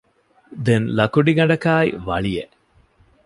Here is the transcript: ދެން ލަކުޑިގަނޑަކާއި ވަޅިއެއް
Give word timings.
ދެން 0.65 0.87
ލަކުޑިގަނޑަކާއި 0.97 1.89
ވަޅިއެއް 2.07 2.55